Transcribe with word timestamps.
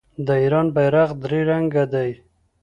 د 0.25 0.27
ایران 0.43 0.67
بیرغ 0.75 1.09
درې 1.23 1.39
رنګه 1.49 1.83
دی. 1.93 2.11